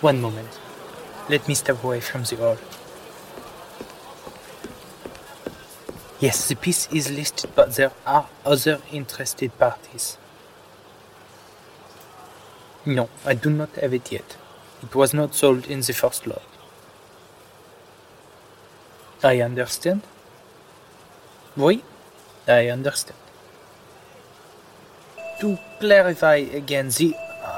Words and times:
One 0.00 0.20
moment. 0.20 0.60
Let 1.28 1.48
me 1.48 1.54
step 1.54 1.82
away 1.82 2.00
from 2.00 2.22
the 2.24 2.36
hall. 2.36 2.58
Yes, 6.20 6.48
the 6.48 6.56
piece 6.56 6.88
is 6.92 7.10
listed, 7.10 7.50
but 7.54 7.74
there 7.74 7.92
are 8.06 8.26
other 8.44 8.80
interested 8.92 9.58
parties. 9.58 10.16
No, 12.86 13.08
I 13.24 13.34
do 13.34 13.50
not 13.50 13.74
have 13.76 13.92
it 13.92 14.12
yet. 14.12 14.36
It 14.82 14.94
was 14.94 15.12
not 15.12 15.34
sold 15.34 15.66
in 15.66 15.80
the 15.80 15.92
first 15.92 16.26
lot. 16.26 16.42
I 19.24 19.40
understand. 19.40 20.02
Oui, 21.56 21.82
I 22.46 22.68
understand. 22.68 23.18
To 25.40 25.58
clarify 25.80 26.36
again, 26.36 26.88
the 26.88 27.14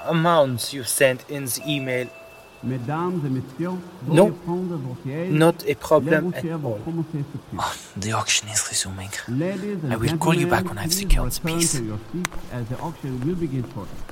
amounts 0.07 0.73
you 0.73 0.85
sent 0.85 1.29
in 1.29 1.45
the 1.45 1.63
email, 1.67 2.09
Mesdames 2.65 3.21
et 3.25 3.31
messieurs, 3.31 3.79
Non. 4.09 4.25
veuillez 4.27 4.33
prendre 4.45 4.77
vos 4.77 4.97
sièges. 5.07 5.31
not 5.31 5.55
a 5.69 5.75
problem 5.77 6.33
at 6.35 6.45
all. 6.65 6.79
commencer 6.85 7.23
ce 7.33 7.39
prix. 7.39 7.57
Oh, 7.59 7.73
the 8.01 8.13
auction 8.13 8.49
is 8.49 8.69
resuming. 8.69 9.11
I 9.93 9.97
will 9.97 10.19
call 10.19 10.35
you 10.35 10.49
back 10.49 10.65
when 10.69 10.77
I've 10.79 10.93
secured 10.93 11.31
the 11.31 11.41
return 11.45 11.59
piece. 11.61 11.73
to 11.79 11.85
your 11.85 11.99
seats 12.13 12.31
as 12.53 12.67
the 12.67 12.77
auction 12.81 13.21
will 13.25 13.37
begin 13.37 13.65
shortly. 13.73 14.03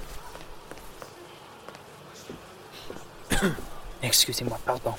Excusez-moi, 4.02 4.59
pardon. 4.65 4.95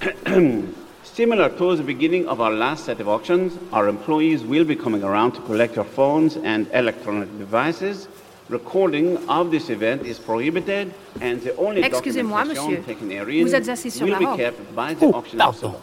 Similar 1.04 1.48
to 1.50 1.76
the 1.76 1.82
beginning 1.82 2.26
of 2.28 2.40
our 2.40 2.50
last 2.52 2.84
set 2.86 3.00
of 3.00 3.08
auctions, 3.08 3.52
our 3.72 3.88
employees 3.88 4.42
will 4.42 4.64
be 4.64 4.74
coming 4.74 5.02
around 5.04 5.32
to 5.32 5.40
collect 5.42 5.76
your 5.76 5.84
phones 5.84 6.36
and 6.38 6.66
electronic 6.72 7.28
devices. 7.38 8.08
Recording 8.50 9.16
of 9.28 9.52
this 9.52 9.70
event 9.70 10.04
is 10.04 10.18
prohibited, 10.18 10.92
and 11.20 11.40
the 11.40 11.54
only 11.56 11.84
Excusez-moi, 11.84 12.44
monsieur. 12.46 12.82
taken 12.82 13.08
herein 13.08 13.44
Vous 13.46 13.54
êtes 13.54 13.68
assis 13.68 13.90
sur 13.92 14.06
will 14.06 14.12
la 14.14 14.18
be 14.18 14.24
robe. 14.24 14.36
kept 14.38 14.74
by 14.74 14.92
the 14.94 15.06
Oh, 15.06 15.22
pardon. 15.22 15.74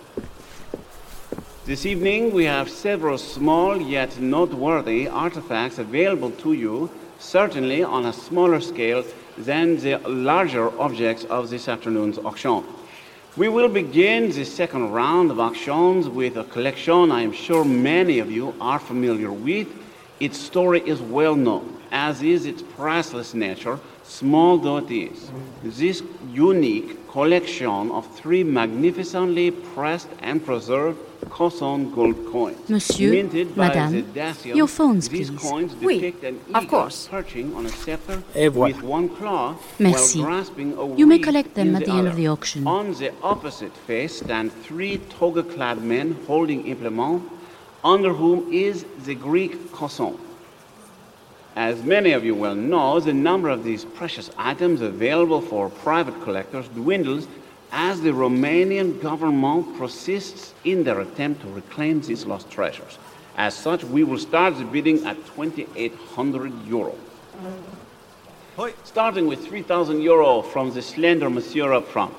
This 1.65 1.85
evening, 1.85 2.33
we 2.33 2.43
have 2.43 2.69
several 2.69 3.17
small 3.17 3.81
yet 3.81 4.19
noteworthy 4.19 5.07
artifacts 5.07 5.77
available 5.77 6.31
to 6.43 6.51
you, 6.51 6.89
certainly 7.19 7.83
on 7.83 8.05
a 8.05 8.11
smaller 8.11 8.59
scale 8.59 9.05
than 9.37 9.77
the 9.77 9.97
larger 10.05 10.69
objects 10.77 11.23
of 11.29 11.49
this 11.49 11.69
afternoon's 11.69 12.17
auction. 12.17 12.65
We 13.37 13.47
will 13.47 13.69
begin 13.69 14.29
the 14.31 14.43
second 14.43 14.91
round 14.91 15.31
of 15.31 15.39
auctions 15.39 16.09
with 16.09 16.35
a 16.35 16.43
collection 16.43 17.13
I 17.13 17.21
am 17.21 17.31
sure 17.31 17.63
many 17.63 18.19
of 18.19 18.29
you 18.29 18.53
are 18.59 18.79
familiar 18.79 19.31
with. 19.31 19.67
Its 20.19 20.37
story 20.37 20.81
is 20.85 20.99
well 20.99 21.35
known, 21.35 21.76
as 21.91 22.21
is 22.21 22.45
its 22.45 22.61
priceless 22.61 23.33
nature, 23.33 23.79
small 24.03 24.57
though 24.57 24.77
it 24.77 24.91
is. 24.91 25.29
This 25.63 26.03
unique 26.31 27.09
collection 27.11 27.91
of 27.91 28.05
three 28.15 28.43
magnificently 28.43 29.51
pressed 29.51 30.07
and 30.21 30.43
preserved 30.45 30.99
Koson 31.29 31.93
gold 31.93 32.15
coins. 32.31 32.69
Monsieur, 32.69 33.11
minted 33.11 33.55
by 33.55 33.67
Madame, 33.67 33.91
the 33.91 34.01
Dacian, 34.03 34.55
your 34.55 34.67
phones, 34.67 35.09
These 35.09 35.29
please. 35.31 35.39
coins 35.41 35.75
Oui, 35.81 35.99
depict 35.99 36.23
an 36.23 36.39
of 36.53 36.67
course. 36.67 37.07
perching 37.09 37.53
on 37.55 37.65
a 37.65 37.69
scepter 37.69 38.21
Et 38.35 38.49
voilà. 38.49 38.73
with 38.75 38.83
one 38.83 39.09
claw 39.09 39.55
Merci. 39.79 40.19
while 40.19 40.27
grasping 40.27 40.73
a 40.77 40.95
You 40.95 41.05
may 41.07 41.19
collect 41.19 41.55
them 41.55 41.75
at 41.75 41.85
the 41.85 41.91
end 41.91 42.07
of 42.07 42.15
the 42.15 42.27
auction. 42.27 42.65
On 42.67 42.93
the 42.93 43.11
opposite 43.21 43.75
face 43.87 44.17
stand 44.19 44.51
three 44.63 44.99
toga-clad 45.09 45.81
men 45.81 46.15
holding 46.27 46.65
implements, 46.67 47.25
under 47.83 48.13
whom 48.13 48.51
is 48.53 48.85
the 49.05 49.15
Greek 49.15 49.71
Koson. 49.71 50.17
As 51.57 51.81
many 51.81 52.11
of 52.11 52.23
you 52.23 52.35
well 52.35 52.53
know, 52.53 52.99
the 52.99 53.11
number 53.11 53.49
of 53.49 53.63
these 53.63 53.83
precious 53.83 54.29
items 54.37 54.81
available 54.81 55.41
for 55.41 55.69
private 55.69 56.21
collectors 56.21 56.67
dwindles 56.67 57.27
as 57.71 57.99
the 57.99 58.11
Romanian 58.11 59.01
government 59.01 59.75
persists 59.75 60.53
in 60.65 60.83
their 60.83 60.99
attempt 60.99 61.41
to 61.41 61.47
reclaim 61.47 61.99
these 62.01 62.27
lost 62.27 62.51
treasures. 62.51 62.99
As 63.37 63.55
such, 63.55 63.83
we 63.83 64.03
will 64.03 64.19
start 64.19 64.55
the 64.59 64.65
bidding 64.65 65.03
at 65.07 65.17
2,800 65.35 66.67
euro. 66.67 66.95
Mm. 67.41 68.73
Starting 68.83 69.25
with 69.25 69.47
3,000 69.47 69.99
euro 69.99 70.43
from 70.43 70.71
the 70.71 70.81
slender 70.83 71.27
monsieur 71.27 71.73
up 71.73 71.87
front. 71.87 72.13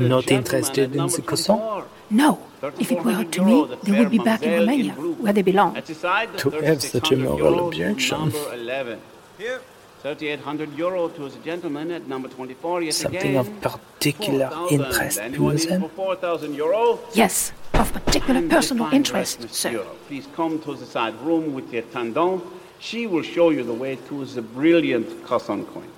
Not 0.00 0.30
interested 0.30 0.96
in 0.96 1.06
the 1.06 1.22
croissant? 1.24 1.84
No. 2.10 2.38
If 2.80 2.90
it 2.92 3.04
were 3.04 3.12
up 3.12 3.30
to 3.32 3.44
me, 3.44 3.66
they 3.84 3.98
would 3.98 4.10
be 4.10 4.18
back 4.18 4.42
in 4.42 4.52
Romania, 4.60 4.92
where 4.94 5.32
they 5.32 5.42
belong. 5.42 5.74
The 5.74 5.82
To 6.38 6.50
have 6.50 6.82
such 6.82 7.12
a 7.12 7.16
moral 7.16 7.68
objection. 7.68 8.18
Number 8.18 8.54
11. 8.54 9.00
Here. 9.38 9.60
3,800 10.02 10.78
euro 10.78 11.08
to 11.08 11.28
the 11.28 11.38
gentleman 11.40 11.90
at 11.90 12.06
number 12.06 12.28
24 12.28 12.82
yet 12.82 12.94
Something 12.94 13.18
again. 13.20 13.36
of 13.36 13.60
particular 13.60 14.48
4,000. 14.48 14.80
interest 14.80 15.18
to 15.18 15.24
in 15.50 15.56
them? 15.56 15.80
for 15.82 15.88
4,000 15.88 16.54
euro? 16.54 17.00
Yes, 17.14 17.52
of 17.74 17.92
particular 17.92 18.38
And 18.38 18.48
personal 18.48 18.84
fine 18.86 18.94
interest, 18.94 19.40
sir. 19.52 19.70
monsieur. 19.72 19.84
Please 20.06 20.28
come 20.36 20.60
to 20.60 20.74
the 20.76 20.86
side 20.86 21.14
room 21.22 21.52
with 21.52 21.72
the 21.72 21.78
attendant. 21.78 22.44
She 22.78 23.08
will 23.08 23.24
show 23.24 23.50
you 23.50 23.64
the 23.64 23.72
way 23.74 23.96
to 24.08 24.24
the 24.24 24.40
brilliant 24.42 25.08
Koson 25.26 25.66
coins. 25.74 25.97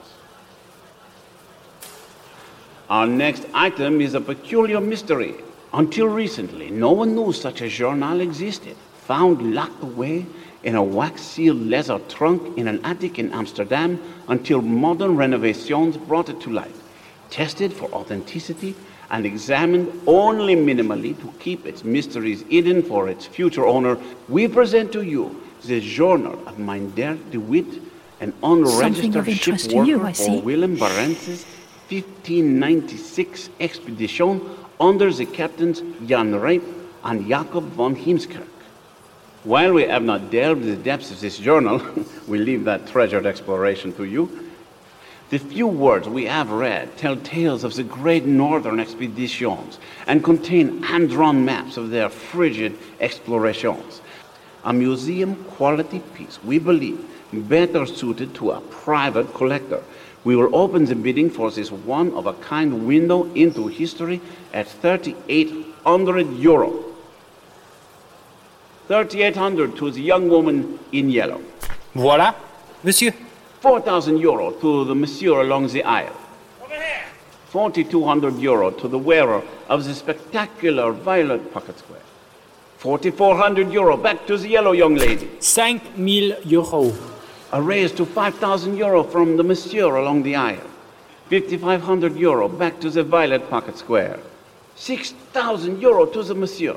Our 2.90 3.06
next 3.06 3.46
item 3.54 4.00
is 4.00 4.14
a 4.14 4.20
peculiar 4.20 4.80
mystery. 4.80 5.36
Until 5.72 6.08
recently, 6.08 6.72
no 6.72 6.90
one 6.90 7.14
knew 7.14 7.32
such 7.32 7.60
a 7.60 7.68
journal 7.68 8.20
existed. 8.20 8.76
Found 9.06 9.54
locked 9.54 9.80
away 9.80 10.26
in 10.64 10.74
a 10.74 10.82
wax 10.82 11.22
sealed 11.22 11.60
leather 11.60 12.00
trunk 12.08 12.58
in 12.58 12.66
an 12.66 12.84
attic 12.84 13.20
in 13.20 13.30
Amsterdam 13.32 14.02
until 14.26 14.60
modern 14.60 15.14
renovations 15.14 15.96
brought 15.96 16.30
it 16.30 16.40
to 16.40 16.50
light. 16.50 16.74
Tested 17.30 17.72
for 17.72 17.88
authenticity 17.92 18.74
and 19.12 19.24
examined 19.24 19.88
only 20.08 20.56
minimally 20.56 21.16
to 21.20 21.32
keep 21.38 21.66
its 21.66 21.84
mysteries 21.84 22.42
hidden 22.48 22.82
for 22.82 23.08
its 23.08 23.24
future 23.24 23.66
owner, 23.66 23.96
we 24.28 24.48
present 24.48 24.90
to 24.94 25.02
you 25.02 25.40
the 25.64 25.80
journal 25.80 26.36
of 26.48 26.58
Minder 26.58 27.16
de 27.30 27.38
Witt, 27.38 27.80
an 28.18 28.32
unregistered 28.42 29.28
interest 29.28 29.70
ship 29.70 29.84
to 29.84 29.86
you, 29.86 29.98
worker 29.98 30.08
I 30.08 30.12
for. 30.12 30.42
Willem 30.42 30.76
Barentsz's 30.76 31.46
1596 31.90 33.50
expedition 33.58 34.40
under 34.78 35.12
the 35.12 35.26
captains 35.26 35.82
Jan 36.06 36.32
Rijp 36.32 36.62
and 37.02 37.26
Jacob 37.26 37.64
von 37.64 37.96
Heemskerk. 37.96 38.46
While 39.42 39.72
we 39.72 39.82
have 39.84 40.04
not 40.04 40.30
delved 40.30 40.62
the 40.64 40.76
depths 40.76 41.10
of 41.10 41.20
this 41.20 41.38
journal, 41.38 41.82
we 42.28 42.38
leave 42.38 42.64
that 42.64 42.86
treasured 42.86 43.26
exploration 43.26 43.92
to 43.94 44.04
you. 44.04 44.50
The 45.30 45.38
few 45.38 45.66
words 45.66 46.08
we 46.08 46.26
have 46.26 46.50
read 46.50 46.96
tell 46.96 47.16
tales 47.16 47.64
of 47.64 47.74
the 47.74 47.82
great 47.82 48.24
northern 48.24 48.78
expeditions 48.78 49.78
and 50.06 50.22
contain 50.22 50.82
hand 50.82 51.10
drawn 51.10 51.44
maps 51.44 51.76
of 51.76 51.90
their 51.90 52.08
frigid 52.08 52.76
explorations. 53.00 54.00
A 54.64 54.72
museum 54.72 55.36
quality 55.56 56.00
piece, 56.14 56.42
we 56.44 56.58
believe, 56.58 57.04
better 57.32 57.86
suited 57.86 58.34
to 58.36 58.50
a 58.50 58.60
private 58.60 59.32
collector. 59.34 59.82
We 60.24 60.36
will 60.36 60.54
open 60.54 60.84
the 60.84 60.94
bidding 60.94 61.30
for 61.30 61.50
this 61.50 61.72
one 61.72 62.12
of 62.12 62.26
a 62.26 62.34
kind 62.34 62.86
window 62.86 63.32
into 63.34 63.68
history 63.68 64.20
at 64.52 64.68
3,800 64.68 66.36
euro. 66.36 66.84
3,800 68.88 69.76
to 69.76 69.90
the 69.90 70.02
young 70.02 70.28
woman 70.28 70.78
in 70.92 71.10
yellow. 71.10 71.40
Voilà. 71.94 72.34
Monsieur, 72.82 73.12
4,000 73.60 74.18
euro 74.18 74.52
to 74.52 74.84
the 74.84 74.94
monsieur 74.94 75.40
along 75.40 75.68
the 75.68 75.82
aisle. 75.84 76.16
4,200 77.46 78.38
euro 78.38 78.70
to 78.70 78.88
the 78.88 78.98
wearer 78.98 79.42
of 79.68 79.84
the 79.84 79.94
spectacular 79.94 80.92
violet 80.92 81.52
pocket 81.52 81.78
square. 81.78 82.00
4,400 82.78 83.72
euro 83.72 83.96
back 83.96 84.26
to 84.26 84.36
the 84.36 84.48
yellow 84.48 84.72
young 84.72 84.94
lady. 84.94 85.26
5000 85.40 85.80
euros. 86.44 87.19
A 87.52 87.60
raise 87.60 87.92
to 87.92 88.06
5,000 88.06 88.76
euro 88.76 89.02
from 89.02 89.36
the 89.36 89.42
monsieur 89.42 89.96
along 89.96 90.22
the 90.22 90.36
aisle. 90.36 90.70
5,500 91.30 92.16
euro 92.16 92.48
back 92.48 92.80
to 92.80 92.90
the 92.90 93.02
violet 93.02 93.50
pocket 93.50 93.76
square. 93.76 94.18
6,000 94.76 95.80
euro 95.80 96.06
to 96.06 96.22
the 96.22 96.34
monsieur. 96.34 96.76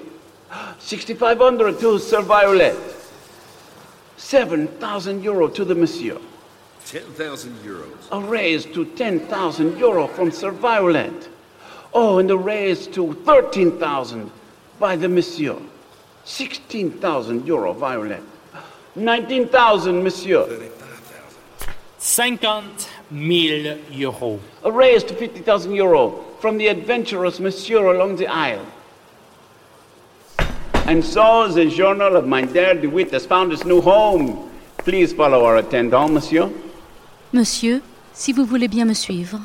6,500 0.80 1.80
to 1.80 2.00
Sir 2.00 2.22
Violet. 2.22 2.76
7,000 4.18 5.24
euro 5.24 5.48
to 5.48 5.66
the 5.66 5.76
monsieur. 5.76 6.20
10,000 6.86 7.56
euros. 7.64 8.12
A 8.12 8.20
raise 8.20 8.66
to 8.66 8.86
10,000 8.86 9.78
euro 9.78 10.08
from 10.08 10.32
Sir 10.32 10.52
Violet. 10.52 11.30
Oh, 11.94 12.18
and 12.18 12.30
a 12.32 12.38
raise 12.38 12.88
to 12.88 13.14
13,000 13.26 14.32
by 14.80 14.96
the 14.96 15.08
monsieur. 15.08 15.58
16,000 16.26 17.46
euro, 17.46 17.74
Violet. 17.74 18.24
19,000, 18.96 20.04
monsieur. 20.04 20.46
50 22.00 22.38
000 23.12 23.78
euros. 23.92 24.40
A 24.64 24.72
raise 24.72 25.04
to 25.04 25.16
50,000 25.16 25.74
euro 25.74 26.24
from 26.40 26.58
the 26.58 26.68
adventurous 26.68 27.40
monsieur 27.40 27.94
along 27.94 28.18
the 28.18 28.28
aisle. 28.28 28.66
And 30.86 31.04
so 31.04 31.48
the 31.48 31.66
journal 31.66 32.18
of 32.18 32.28
Minder 32.28 32.74
de 32.74 32.88
Witt 32.88 33.12
has 33.12 33.26
found 33.26 33.54
its 33.54 33.64
new 33.64 33.80
home. 33.80 34.50
Please 34.80 35.14
follow 35.14 35.46
our 35.46 35.58
attendant, 35.58 36.12
monsieur. 36.12 36.50
Monsieur, 37.32 37.82
si 38.14 38.34
vous 38.34 38.46
voulez 38.46 38.68
bien 38.68 38.86
me 38.86 38.94
suivre. 38.94 39.40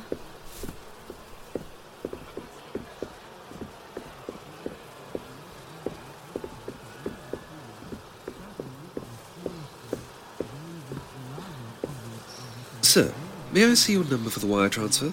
Sir, 12.89 13.13
may 13.53 13.67
I 13.67 13.75
see 13.75 13.93
your 13.93 14.05
number 14.05 14.31
for 14.31 14.41
the 14.41 14.47
wire 14.47 14.71
transfer? 14.71 15.13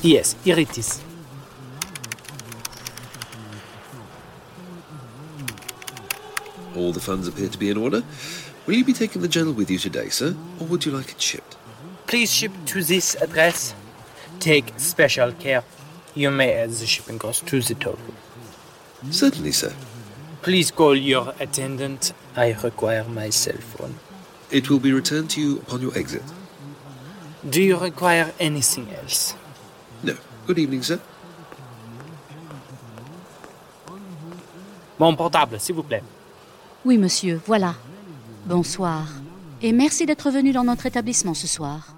Yes, 0.00 0.34
here 0.44 0.58
it 0.58 0.78
is. 0.78 1.02
All 6.74 6.90
the 6.90 7.00
funds 7.00 7.28
appear 7.28 7.50
to 7.50 7.58
be 7.58 7.68
in 7.68 7.76
order. 7.76 8.02
Will 8.64 8.76
you 8.76 8.84
be 8.86 8.94
taking 8.94 9.20
the 9.20 9.28
journal 9.28 9.52
with 9.52 9.70
you 9.70 9.76
today, 9.76 10.08
sir, 10.08 10.34
or 10.58 10.66
would 10.68 10.86
you 10.86 10.92
like 10.92 11.10
it 11.10 11.20
shipped? 11.20 11.58
Please 12.06 12.32
ship 12.32 12.50
to 12.64 12.82
this 12.82 13.14
address. 13.16 13.74
Take 14.40 14.72
special 14.78 15.32
care. 15.32 15.64
You 16.14 16.30
may 16.30 16.54
add 16.54 16.70
the 16.70 16.86
shipping 16.86 17.18
cost 17.18 17.46
to 17.48 17.60
the 17.60 17.74
total. 17.74 18.14
Certainly, 19.10 19.52
sir. 19.52 19.74
Please 20.40 20.70
call 20.70 20.96
your 20.96 21.34
attendant. 21.38 22.14
I 22.34 22.52
require 22.52 23.04
my 23.04 23.28
cell 23.28 23.60
phone. 23.60 23.96
It 24.50 24.70
will 24.70 24.80
be 24.80 24.94
returned 24.94 25.28
to 25.32 25.42
you 25.42 25.58
upon 25.58 25.82
your 25.82 25.94
exit. 25.94 26.22
Do 27.44 27.60
you 27.60 27.76
require 27.76 28.32
anything 28.38 28.86
else? 29.02 29.34
No. 30.02 30.14
Good 30.46 30.58
evening, 30.58 30.82
sir. 30.82 31.00
Mon 34.98 35.16
portable, 35.16 35.58
s'il 35.58 35.74
vous 35.74 35.82
plaît. 35.82 36.02
Oui, 36.84 36.98
monsieur, 36.98 37.40
voilà. 37.44 37.74
Bonsoir. 38.46 39.06
Et 39.60 39.72
merci 39.72 40.06
d'être 40.06 40.30
venu 40.30 40.52
dans 40.52 40.62
notre 40.62 40.86
établissement 40.86 41.34
ce 41.34 41.48
soir. 41.48 41.96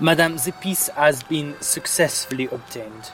Madame, 0.00 0.34
the 0.36 0.52
piece 0.60 0.90
has 0.96 1.22
been 1.22 1.54
successfully 1.60 2.48
obtained. 2.50 3.12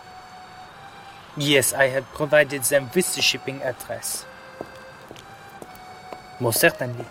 Yes, 1.37 1.75
I 1.75 1.89
have 1.89 2.05
provided 2.15 2.63
them 2.63 2.89
with 2.95 3.15
the 3.15 3.21
shipping 3.21 3.61
address. 3.63 4.25
Most 6.41 6.61
certainly. 6.61 7.05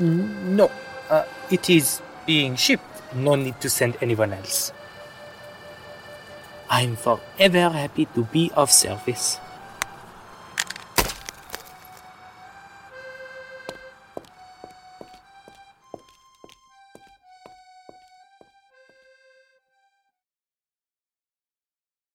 No, 0.00 0.70
uh, 1.08 1.24
it 1.50 1.70
is 1.70 2.02
being 2.26 2.56
shipped. 2.56 3.14
No 3.14 3.36
need 3.36 3.60
to 3.62 3.70
send 3.70 3.96
anyone 4.02 4.32
else. 4.32 4.72
I'm 6.68 6.96
forever 6.96 7.70
happy 7.70 8.06
to 8.14 8.24
be 8.24 8.50
of 8.54 8.70
service. 8.70 9.38